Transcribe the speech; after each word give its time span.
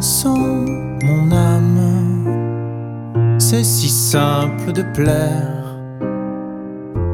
sens 0.00 0.38
mon 1.02 1.32
âme, 1.32 2.28
c'est 3.38 3.64
si 3.64 3.88
simple 3.88 4.72
de 4.72 4.82
plaire. 4.94 5.78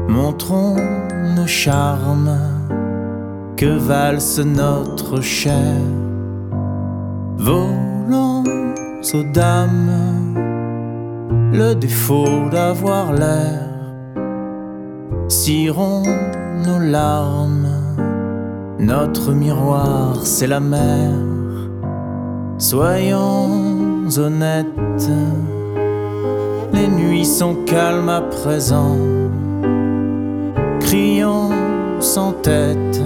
Montrons 0.07 0.77
nos 1.35 1.47
charmes, 1.47 2.37
que 3.57 3.77
valse 3.77 4.39
notre 4.39 5.21
chair. 5.21 5.77
Volons 7.37 8.43
aux 9.13 9.23
dames, 9.33 10.35
le 11.53 11.73
défaut 11.73 12.49
d'avoir 12.51 13.13
l'air. 13.13 13.67
Cirons 15.27 16.03
nos 16.65 16.79
larmes, 16.79 17.67
notre 18.79 19.31
miroir 19.31 20.17
c'est 20.23 20.47
la 20.47 20.59
mer. 20.59 21.09
Soyons 22.61 24.07
honnêtes, 24.19 25.09
les 26.71 26.87
nuits 26.87 27.25
sont 27.25 27.55
calmes 27.65 28.07
à 28.07 28.21
présent. 28.21 28.97
Crions 30.79 31.49
sans 31.99 32.33
tête, 32.33 33.01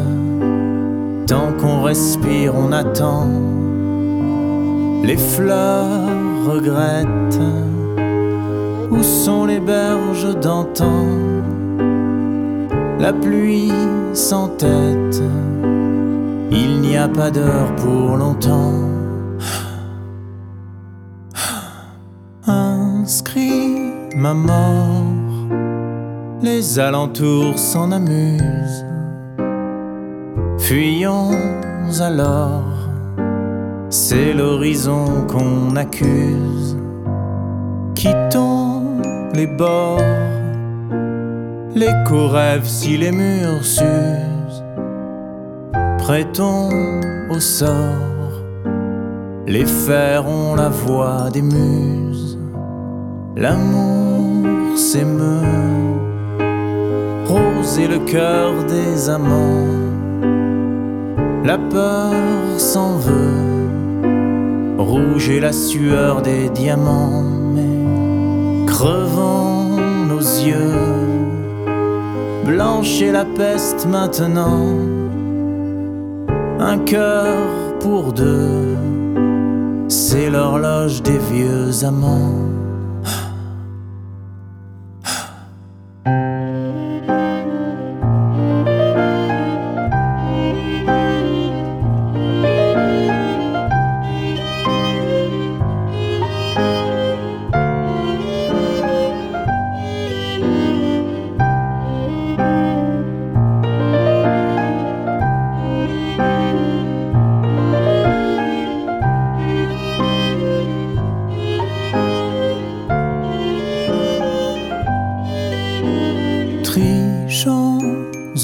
tant 1.25 1.53
qu'on 1.57 1.83
respire, 1.83 2.53
on 2.53 2.73
attend. 2.73 3.29
Les 5.03 5.15
fleurs 5.15 6.01
regrettent, 6.45 7.39
où 8.91 9.01
sont 9.01 9.45
les 9.45 9.61
berges 9.61 10.37
d'antan? 10.41 11.05
La 12.99 13.13
pluie 13.13 13.71
sans 14.11 14.49
tête, 14.49 15.23
il 16.51 16.81
n'y 16.81 16.97
a 16.97 17.07
pas 17.07 17.31
d'heure 17.31 17.73
pour 17.77 18.17
longtemps. 18.17 18.84
Ma 24.15 24.33
mort. 24.33 25.03
Les 26.41 26.79
alentours 26.79 27.57
s'en 27.57 27.91
amusent. 27.91 28.85
Fuyons 30.57 31.31
alors, 31.99 32.63
c'est 33.89 34.33
l'horizon 34.33 35.27
qu'on 35.27 35.75
accuse. 35.75 36.77
Quittons 37.93 38.81
les 39.33 39.47
bords, 39.47 39.99
l'écho 41.75 42.27
rêve 42.27 42.65
si 42.65 42.97
les 42.97 43.11
murs 43.11 43.63
s'usent. 43.63 44.63
Prêtons 45.99 46.69
au 47.29 47.39
sort, 47.39 48.41
les 49.45 49.65
fers 49.65 50.27
ont 50.27 50.55
la 50.55 50.69
voix 50.69 51.29
des 51.31 51.43
muses. 51.43 52.34
L'amour 53.37 54.77
s'émeut, 54.77 56.39
rose 57.25 57.79
et 57.79 57.87
le 57.89 57.99
cœur 57.99 58.53
des 58.63 59.09
amants. 59.09 59.67
La 61.43 61.57
peur 61.57 62.13
s'en 62.57 62.95
veut, 62.95 64.77
rouge 64.77 65.29
et 65.29 65.41
la 65.41 65.51
sueur 65.51 66.21
des 66.21 66.47
diamants. 66.47 67.23
Mais 67.53 68.65
crevant 68.67 69.65
nos 70.07 70.21
yeux, 70.21 70.79
blanche 72.45 73.01
et 73.01 73.11
la 73.11 73.25
peste 73.25 73.85
maintenant. 73.85 74.65
Un 76.57 76.77
cœur 76.77 77.35
pour 77.81 78.13
deux, 78.13 78.77
c'est 79.89 80.29
l'horloge 80.29 81.03
des 81.03 81.19
vieux 81.33 81.83
amants. 81.83 82.64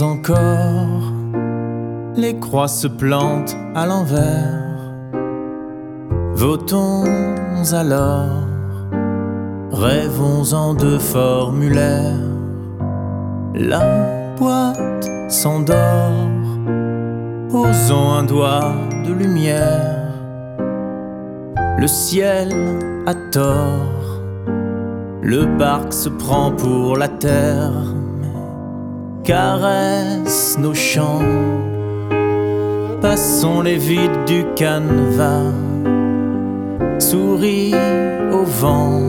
Encore, 0.02 1.14
les 2.16 2.40
croix 2.40 2.68
se 2.68 2.88
plantent 2.88 3.56
à 3.76 3.86
l'envers. 3.86 4.62
Votons 6.34 7.04
alors, 7.74 8.48
rêvons-en 9.72 10.74
de 10.74 10.98
formulaire. 10.98 12.18
La 13.54 14.36
boîte 14.36 15.08
s'endort, 15.30 16.12
osons 17.54 18.12
un 18.12 18.24
doigt 18.24 18.74
de 19.06 19.14
lumière. 19.14 20.10
Le 21.78 21.88
ciel 21.88 22.52
a 23.06 23.14
tort, 23.32 24.22
le 25.22 25.46
barque 25.58 25.94
se 25.94 26.10
prend 26.10 26.52
pour 26.52 26.98
la 26.98 27.08
terre, 27.08 27.72
caresse 29.24 30.58
nos 30.58 30.74
chants. 30.74 31.22
Passons 33.02 33.62
les 33.62 33.78
vides 33.78 34.26
du 34.26 34.46
canevas, 34.56 35.54
souris 37.00 37.74
au 38.32 38.44
vent. 38.44 39.02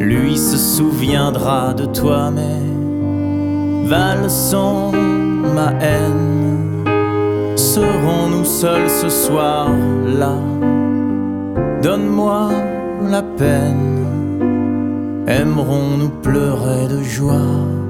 Lui 0.00 0.36
se 0.36 0.56
souviendra 0.56 1.74
de 1.74 1.86
toi, 1.86 2.30
mais 2.30 3.88
valsons 3.88 4.92
ma 5.54 5.72
haine. 5.80 6.84
Serons-nous 7.56 8.44
seuls 8.44 8.90
ce 8.90 9.08
soir-là? 9.08 10.36
Donne-moi 11.82 12.50
la 13.10 13.22
peine. 13.22 14.04
Aimerons-nous 15.26 16.10
pleurer 16.22 16.88
de 16.88 17.02
joie? 17.02 17.87